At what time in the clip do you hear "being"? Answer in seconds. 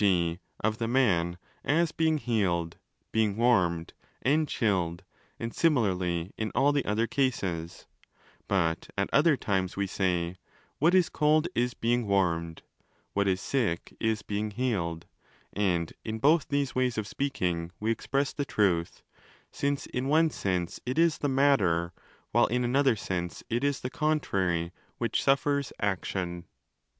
1.91-2.17, 3.11-3.37, 11.75-12.07, 14.23-14.49